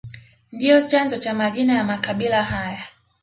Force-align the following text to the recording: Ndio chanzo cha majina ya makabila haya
Ndio 0.51 0.81
chanzo 0.81 1.17
cha 1.17 1.33
majina 1.33 1.73
ya 1.73 1.83
makabila 1.83 2.43
haya 2.43 2.87